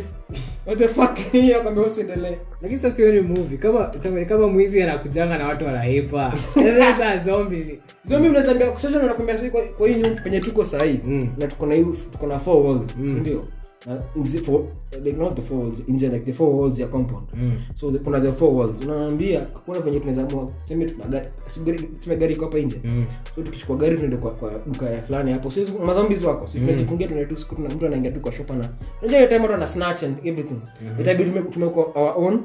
[0.65, 1.17] What the fuck?
[1.31, 2.37] Hii akwambia usiendelee.
[2.61, 3.57] Lakini sasa sioni movie.
[3.57, 3.91] Kama
[4.27, 6.33] kama mwizi anakujanga na watu wanahepa
[6.79, 11.27] sasa zombie ni zombie mnazambia sasa sasa kwa, kwa hii nyumba tuko sahi Mm.
[11.37, 11.75] na tuko na
[12.11, 13.47] tuko na four walls si ndio
[13.85, 14.61] na nje for
[15.03, 17.27] like not the four walls nje like the four walls ya compound.
[17.33, 17.57] Mm.
[17.75, 18.75] so the, kuna the four walls.
[18.85, 20.23] Unaambia hakuna venye tunaweza
[20.63, 22.81] tuseme tuna gari si gari tuseme gari iko hapa nje.
[22.83, 23.05] Mm.
[23.35, 25.51] so tukichukua gari tuende kwa, kwa duka ya fulani hapo.
[25.51, 28.69] Sisi mazombies wako sisi tunajifungia tunaenda siku tuna mtu anaingia tu kwa shop na
[29.01, 30.59] unajua hiyo time watu ana snatch and everything.
[30.99, 32.41] Itabidi tumeko our own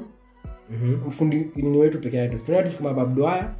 [0.71, 1.07] Mhm.
[1.07, 3.53] mfundi nini wetu peke yake tunaenda tu kama babdwaya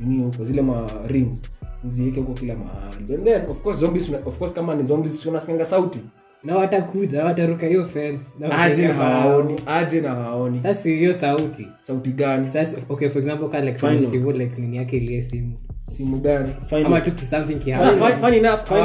[0.00, 1.42] nini huko zile ma rings.
[1.88, 3.14] Uziweke huko kila mahali.
[3.14, 6.00] And then of course zombies of course kama ni zombies unasikanga sauti
[6.44, 11.68] na watakuja wataruka hiyo fence na aje na hawaoni aje na hawaoni sasa hiyo sauti.
[11.82, 12.48] Sauti gani?
[12.48, 14.16] Sasa okay for example kale like.
[14.38, 15.56] Like nini yake ile simu
[15.90, 16.52] simu gani
[16.86, 17.54] ama something
[17.98, 18.76] fun- fun enough kwa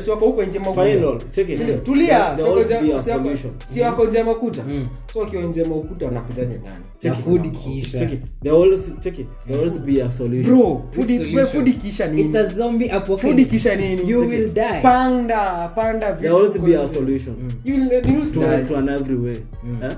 [0.00, 0.72] si wako huko nje mwa
[1.30, 1.60] Check it.
[1.60, 1.78] Mm.
[1.84, 3.28] tulia nje- be a si wako-
[3.72, 4.88] si wako nje makuta Mm.
[5.12, 8.20] so wakiwa nje ya makuta wanakujaje ndani na food ikiisha Check it.
[8.42, 9.26] There always check it.
[9.46, 10.56] There always be a solution.
[10.56, 11.36] bro food i- solution?
[11.36, 11.68] we food
[12.20, 14.80] it's a zombie food apocalypse nini You will die.
[14.82, 17.34] panda panda There always be a solution.
[17.64, 18.64] you will, you will die.
[18.68, 19.36] to an every way.
[19.82, 19.92] Eh?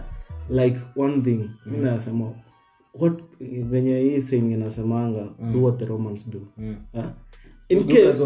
[0.50, 2.24] Like one thing, mi nasema
[2.94, 3.22] what
[3.70, 6.46] venye hii saying inasemanga do what the Romans do.
[6.94, 7.04] Eh?
[7.68, 8.24] In Look case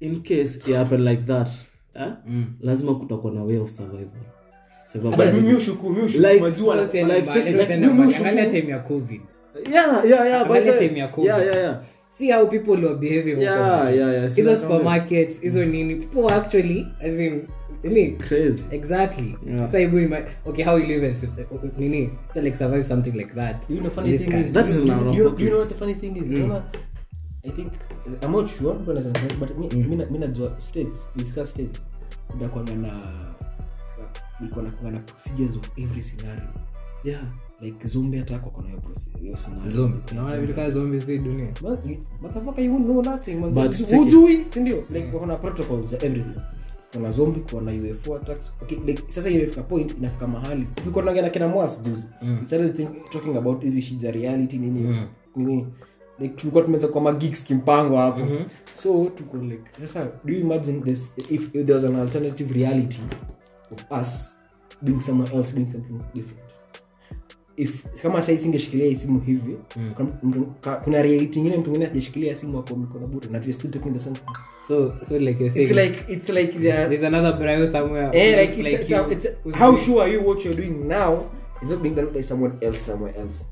[0.00, 1.48] in case it happen like that,
[1.94, 2.12] eh?
[2.60, 4.20] lazima kutakuwa na way of survival.
[8.50, 9.20] Time ya covid
[9.72, 10.48] Yeah, yeah, yeah.
[10.48, 11.26] by the- time ya COVID.
[11.26, 11.82] yeah, yeah, yeah.
[12.18, 14.34] See how people were behaving Yeah, yeah, yeah.
[14.34, 17.48] hizo supermarkets hizo nini people actually as in
[17.82, 18.64] really Crazy.
[18.70, 19.70] exactly Yeah.
[19.72, 21.24] so you ima- okay how you live as
[21.78, 24.80] nini so like survive something like that You know, funny this thing is, That is
[24.84, 26.22] now you, you, you know what the funny thing is?
[26.38, 26.62] Unaona,
[27.46, 27.72] I think
[28.22, 29.04] I'm not sure but
[29.40, 31.80] but mi mi na- mi najua states discuss states
[32.52, 33.12] kwanga na
[34.46, 36.48] iko na kwanga na procedures of every scenario
[37.04, 37.20] Yeah.
[37.60, 39.70] Like zombie attack wako na hiyo proce- hiyo scenario.
[39.70, 40.00] Zombie.
[40.12, 41.48] Unaona vitu kama zombies hii dunia.
[41.62, 43.50] Man, you- you know nothing, man.
[43.52, 43.98] But Hujui- check it.
[43.98, 44.84] hujui, si ndio?
[44.90, 46.40] Like, wako na protocols za everything.
[46.92, 48.52] Kuna zombi kuna UFO attacks.
[48.62, 50.66] Okay, like, sasa imefika point inafika mahali.
[50.74, 52.06] Tulikuwa tunaongea na kina Mwas juzi.
[52.38, 54.96] We started think, talking about hizi shit za reality nini?
[55.36, 55.66] Nini?
[56.18, 58.20] Like tulikuwa tumeza kwa magigs kimpango hapo.
[58.74, 63.00] So tuko like sasa do you imagine this if, if there was an alternative reality
[63.72, 64.38] of us
[64.82, 66.40] being somewhere else doing something different
[67.56, 70.46] if kama sasa singeshikilia hii simu hivi mm.
[70.84, 74.16] kuna reality ingine mtu mwingine ajashikilia simu ako mikono bure na still talking the same
[74.68, 78.40] so so like you're saying it's like it's like the there's another Braille somewhere eh
[78.40, 81.30] like it's, it's, a, you, it's a, how sure are you what you're doing now
[81.62, 83.44] is not being done by someone else somewhere else.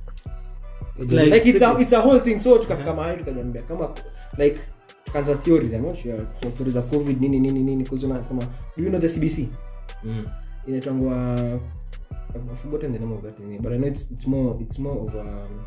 [0.99, 3.91] Like- like it's a, it's a whole thing so tukafika mahali tukajambia kama
[4.39, 4.59] like
[5.05, 6.19] tukaanza theories i'm not sure.
[6.33, 8.43] So stories za covid nini nini nini kuzo nasema
[8.77, 9.49] do you know the cbc
[10.05, 10.25] Mm.
[10.67, 11.39] inaitangwa
[12.37, 14.99] I've forgotten the name of that thing, but I know it's it's more it's more
[15.09, 15.61] of um,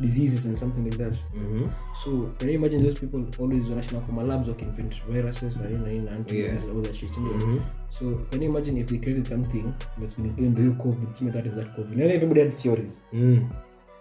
[0.00, 1.12] diseases and something like that.
[1.34, 1.70] Mhm.
[2.04, 5.88] So can you imagine those people always wanashinda kwa malabs invent viruses or you know,
[5.92, 7.10] you know antibodies and all that shit.
[7.16, 7.60] you know?
[7.90, 9.64] So can you imagine if they created something
[9.98, 11.96] that's been ndio hiyo COVID, that is that COVID.
[11.96, 13.00] Now everybody had theories.
[13.12, 13.48] Mm.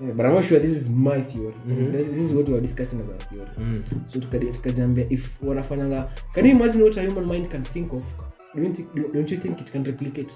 [0.02, 1.56] Yeah, but I'm not sure this is my theory.
[1.68, 1.92] Mhm.
[1.92, 3.52] This, this is what we are discussing as our theory.
[3.58, 3.84] Mm.
[4.06, 8.04] so tukajambia if wanafanyanga can you imagine what a human mind can think of
[8.56, 10.34] don't you think, don't you think it can replicate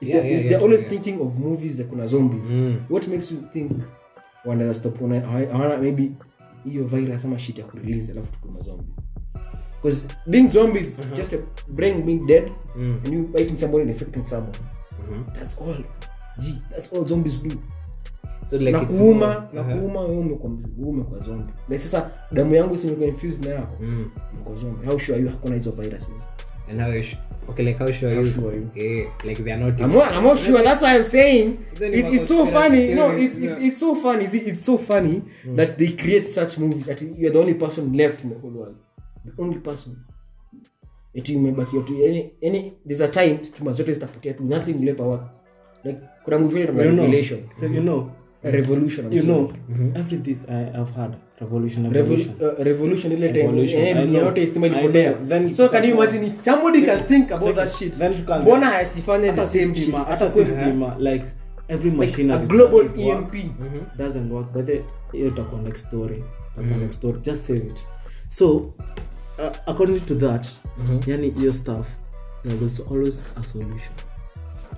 [0.00, 0.90] if, Yeah, they're, yeah, if yeah, they're always yeah.
[0.90, 2.76] thinking of movies like kuna zombies Mm.
[2.90, 3.72] what makes you think
[4.44, 6.12] wanaweza stop hawana maybe
[6.64, 8.96] hiyo virus ama shit ya kurelease alafu tukuna zombies
[9.82, 13.00] because being zombies just a brain being dead Mm.
[13.04, 14.58] and you biting somebody and affecting someone
[15.10, 15.24] Mhm.
[15.32, 15.84] that's all
[16.38, 17.50] Gee, that's all zombies do
[18.46, 20.10] so like nakuuma nakuuma uh-huh.
[20.10, 24.10] wewe umekuwa zombie like sasa damu yangu simekuwa imekuwa infused na yako Mm.
[24.40, 26.26] mko zombie how sure you hakuna hizo viruses
[26.68, 27.16] and how sh-
[27.48, 28.70] okay like how sure How you sure you?
[28.74, 30.62] yeah like they are not I'm not, I'm not sure.
[30.62, 32.94] That's why I'm saying it, it's so funny.
[32.94, 33.56] No, it, it, yeah.
[33.58, 34.26] it's, so funny.
[34.26, 35.22] See, it's so funny
[35.54, 38.76] that they create such movies that you're the only person left in the whole world.
[39.24, 39.96] The only person.
[41.14, 45.06] Eti umebakia tu any any there's a time stima zote zitapotea tu nothing will ever
[45.08, 45.22] work.
[45.84, 47.48] Like kuna movie ile You know, revelation.
[47.60, 48.10] so you know,
[48.42, 49.06] revolution.
[49.06, 49.34] I'm you sorry.
[49.34, 49.50] know,
[49.94, 54.20] every this I have had revolution, Revol- uh, revolution ile time Evolution, eh, I dunia
[54.20, 54.28] know.
[54.28, 55.14] yote stima ilipotea.
[55.54, 57.92] So can you imagine if somebody can think about that shit?
[57.98, 59.94] Then Mbona hasifanye the same shit?
[59.94, 61.24] hata Asikuwe- like
[61.68, 63.34] every like a global EMP.
[63.98, 64.52] doesn't work.
[64.52, 64.68] But
[65.12, 66.24] hiyo itakuwa next story.
[66.54, 67.18] Itakuwa next story.
[67.22, 67.86] Just save it.
[68.28, 68.72] So uh,
[69.66, 70.46] according to that
[71.06, 71.86] yani hiyo stuff
[72.42, 73.92] there's also always a solution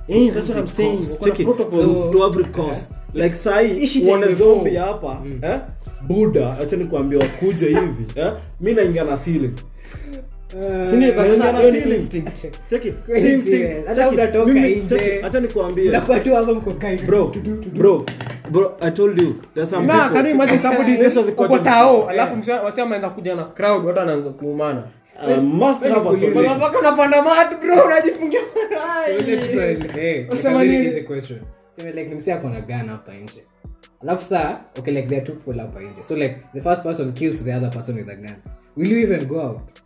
[0.08, 0.96] Eh, that's what I'm saying.
[0.96, 1.46] Cause, Wako na check it.
[1.70, 4.86] So, to every cause like sahi Ishi zombie before.
[4.86, 5.58] hapa eh?
[6.06, 8.32] buda acha nikuambia wakuje hivi eh?
[8.60, 9.52] mi naingia na ceiling
[10.90, 11.12] Si ndio?
[11.12, 11.94] Kwa Naingia sasa na hiyo ni ceiling.
[11.96, 12.36] instinct.
[12.70, 12.94] Check it.
[13.06, 13.58] Kweli Si instinct.
[13.58, 13.86] serious.
[13.86, 14.18] Hata Check it.
[14.18, 14.98] utatoka Mimi- nje.
[14.98, 15.24] check it.
[15.24, 17.32] acha nikuambie Unakuwa tu hapa mko kai bro
[17.74, 18.04] bro
[18.50, 20.96] bro i told you there's some Nah, people can you imagine somebody
[21.44, 22.62] uko tao alafu msema
[23.10, 24.82] kuja na crowd watu anaanza kuumana
[25.20, 26.34] I must have a solution.
[26.34, 28.40] Motherfucker unapanda mat bro unajifungia
[30.30, 31.04] Wasema nini?
[32.08, 33.44] nimsi akona gun hapa nje.
[34.02, 36.02] Alafu saa okay like there are two people hapa nje.
[36.02, 38.36] So like the first person kills the other person with a gun.
[38.76, 39.80] Will you even go out?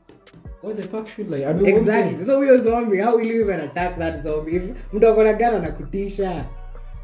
[0.62, 2.24] What the fuck should like I mean, exactly.
[2.24, 4.56] so huyo zombie how will you even attack that zombie?
[4.56, 6.44] If mtu akona gun anakutisha.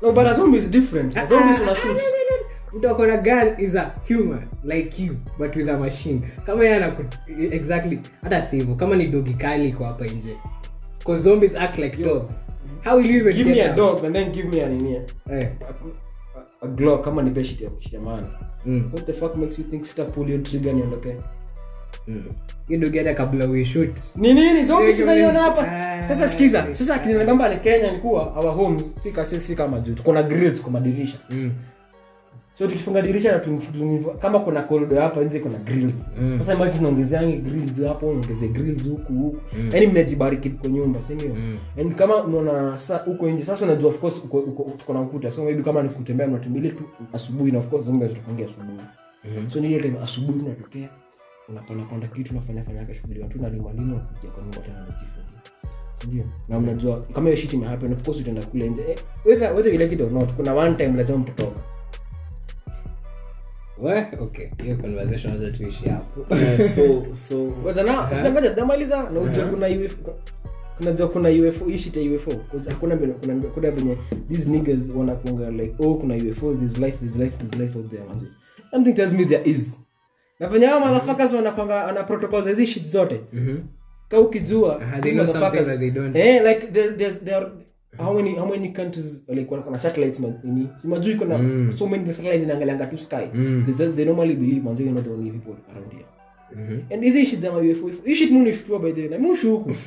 [0.03, 1.17] No but a zombie is different.
[1.17, 2.01] A zombie is una shoot
[2.77, 6.21] mtu akona gun is a human like you but with a machine.
[6.47, 7.05] Kama yeye anaku
[7.51, 10.37] exactly hata sivyo kama ni dogi kali iko hapa nje.
[11.05, 12.35] Cause zombies act like dogs.
[12.85, 13.77] How will you even give me a out?
[13.77, 14.95] dog and then give me a nini?
[15.31, 15.49] Eh.
[15.61, 18.01] a- a glock kama ni shit ya ya
[18.67, 18.91] Mm.
[18.93, 21.17] what the fuck makes you think sita pull your trigger niondoke?
[22.09, 22.25] Mm.
[22.69, 23.97] Hiyo ndio hata kabla we shoot.
[24.17, 24.65] Ni nini?
[24.65, 25.63] Zombies sinaiona hapa.
[25.73, 26.75] Ah, sasa sikiza.
[26.75, 29.95] Sasa kinanamba ni kenya ni kuwa our homes si kasi si kama juu.
[29.95, 31.19] Tuko na grills kwa madirisha.
[31.31, 31.53] Mm.
[32.59, 33.39] So tukifunga dirisha na
[34.19, 36.13] kama kuna korido hapa nje kuna grills.
[36.21, 36.39] Mm.
[36.39, 39.41] sasa imagine unaongezeange grills hapo unaongeze grills huku huku.
[39.59, 39.71] Mm.
[39.73, 41.35] yani mnajibariki kwa nyumba si ndio?
[41.35, 41.59] Mm.
[41.81, 45.31] and kama unaona sasa huko nje sasa unajua of course uko uko uko na ukuta.
[45.31, 48.79] So maybe kama ni kutembea mnatembea tu asubuhi na of course zombi zitakangia asubuhi.
[49.25, 49.51] Mm.
[49.51, 50.89] so ni ile asubuhi unatokea
[51.49, 55.33] unapanda panda kitu unafanya fanya shughuli watu na lima lima kuja kwa nyumba tena unajifunza
[56.07, 56.25] ndio?
[56.49, 58.83] Na mnajua kama hiyo shit imehappen of course utaenda kule nje.
[58.91, 61.61] Eh, whether whether you like it or not kuna one time lazima mtatoka
[63.81, 64.49] We, okay.
[64.63, 66.27] Hiyo conversation wacha tuishi hapo.
[66.75, 67.85] So so ngoja
[69.11, 70.15] na ujue kuna UFO
[70.79, 71.65] kuna kuna UFO
[72.01, 72.33] hii UFO
[72.69, 73.97] hakuna kuna kuna venye
[74.29, 78.03] these niggas wanakuanga like oh kuna UFO this life this life this life out there
[78.09, 78.27] manzi
[78.71, 79.81] something tells me there is.
[80.41, 83.21] Na venye hao motherfuckers wanakuanga wana protocols hizi shit zote.
[83.33, 83.57] Mhm.
[84.09, 85.01] ka ukijua Ah,
[86.15, 86.67] eh like
[87.35, 87.47] are
[87.97, 90.35] how many how many countries like wana kuna satellites man?
[90.45, 91.73] Ini si majui kuna Mm.
[91.73, 93.29] so many satellites inaangalianga tu sky.
[93.35, 93.75] Mm.
[93.77, 96.05] they, they normally believe manzi you know the only people around here.
[96.57, 96.81] Mhm.
[96.93, 99.11] and hizi shit za UFO hii shit mimi nishtua by the way.
[99.11, 99.73] Na mimi ushuku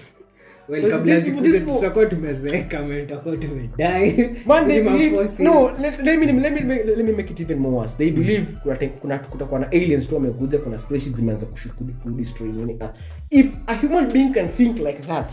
[0.69, 4.29] Well, kabla tutakuwa tumezeeka man, tutakuwa tumedai.
[4.45, 7.75] Man they believe no let, let me let me let me make it even more
[7.75, 7.97] worse.
[7.97, 12.09] They believe kuna kuna kutakuwa na aliens tu wamekuja kuna spaceships zimeanza kushoot ku ku
[12.09, 12.79] destroy yani
[13.29, 15.31] if a human being can think like that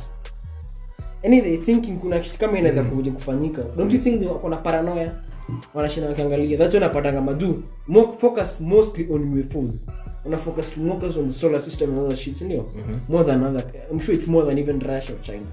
[1.40, 3.62] they thinking kuna kitu kama inaweza kuja kufanyika.
[3.76, 5.12] Don't you think wako na paranoia?
[5.74, 6.58] Wanashinda wakiangalia.
[6.58, 7.20] That's why napatanga
[8.18, 9.86] focus mostly on UFOs
[10.24, 12.70] una focus more on the solar system and other shit ndio?
[13.08, 15.46] More than other i'm sure it's more than even Russia or China.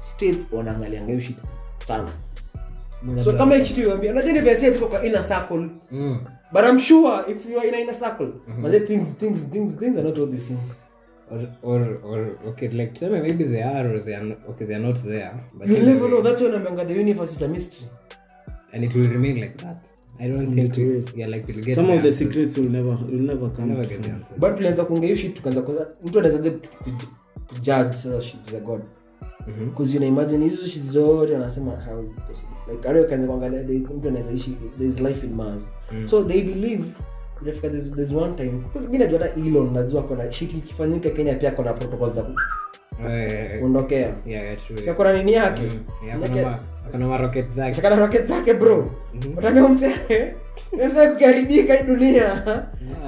[0.00, 1.36] States wanaangalianga hiyo shit
[1.86, 2.08] sana.
[3.24, 5.68] So kama hii kitu unajua ni vile tuko kwa inner circle.
[5.92, 6.18] Mm.
[6.52, 8.32] but i'm sure if you are in inner circle
[8.80, 10.58] things things things things are not what they seem
[11.30, 14.76] or or or okay like tuseme maybe they are or they are not, okay they
[14.76, 17.88] are not there but you never know that's when I'm the universe is a mystery.
[18.72, 19.76] And it will remain like that.
[20.20, 21.18] I don't think It will.
[21.20, 22.18] yeah like we'll get some of the answers.
[22.18, 24.38] secrets will never will never come never get the answers.
[24.38, 26.50] But tulianza kuongea hiyo shit tukaanza kuanza mtu anaweza
[27.48, 28.80] kujudge sasa shit za god.
[29.46, 29.64] Mhm.
[29.70, 32.72] because you know imagine hizo shit zote anasema how is it possible?
[32.72, 35.62] Like hadi kaanza kuangalia they- mtu anaweza ishi there's life in mars.
[36.04, 36.84] So they believe
[37.38, 38.50] kujafika there's, there's one time.
[38.50, 42.24] Because mimi najua hata Elon najua kuna shit ikifanyika Kenya pia kuna protocol za
[43.08, 43.58] yeah.
[43.60, 43.98] kuondokea.
[44.26, 44.78] yeah yeah true.
[44.78, 45.62] Sasa kuna nini yake?
[45.62, 46.06] Mm.
[46.06, 46.58] Yeah, kuna ma-
[46.92, 47.74] kuna ma rocket zake.
[47.74, 48.90] Sasa kuna rocket zake bro.
[49.14, 49.38] Mhm.
[49.38, 49.88] utambia mse
[50.88, 52.42] mse kukiharibika hii dunia.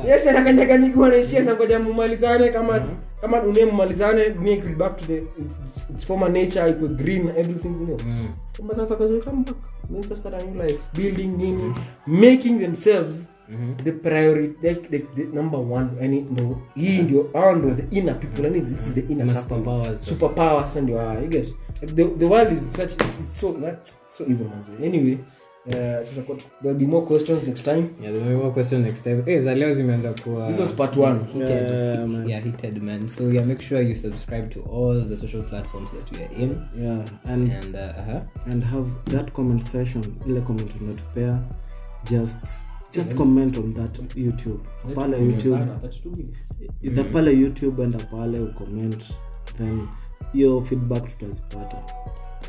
[0.06, 2.80] Yes anakanyaga miguu anaishia na ngoja mumalizane kama
[3.20, 7.86] kama dunia mumalizane dunia ikirudi back to the its, former nature iko green everything you
[7.86, 8.28] know Mm.
[8.62, 9.56] Motherfuckers will come back
[9.90, 10.78] Means start a new life.
[10.94, 11.74] Building nini?
[12.06, 13.76] Making themselves Mhm.
[13.84, 18.20] the priority like the, the number one yani ndo hii ndio hao ndo the inner
[18.20, 20.76] people yani this is the inner Ma circle superpowers.
[20.76, 23.88] and you are you get like the, the world is such it's, it's so that
[24.08, 25.18] so evil man anyway
[25.66, 25.72] uh,
[26.62, 29.40] there'll be more questions next time Yeah, there be more question next time.
[29.40, 31.50] Za leo zimeanza kuwa this was part one heated.
[31.70, 32.28] Yeah, man.
[32.28, 33.08] Yeah, heated, man.
[33.08, 36.56] So yeah, make sure you subscribe to all the social platforms that we are in,
[36.84, 37.76] yeah and and
[38.46, 41.38] and have that comment section ile comment unatupea
[42.10, 42.36] just
[42.92, 44.58] just comment on that youtube
[44.94, 45.68] pale youtube
[46.94, 49.14] the pale youtube enda pale ucomment
[49.58, 49.88] then
[50.32, 51.76] hiyo feedback tutazipata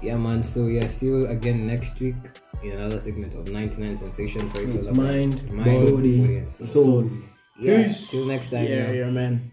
[0.01, 0.43] yeah, man.
[0.43, 2.15] So yeah, see you again next week
[2.63, 4.53] in another segment of 99 Sensations.
[4.53, 6.65] Where it's, It's all mind, mind, body, body, and soul.
[6.65, 7.05] soul
[7.61, 8.09] Yeah, Peace.
[8.11, 8.63] till next time.
[8.65, 8.91] yeah.
[8.91, 9.51] yeah man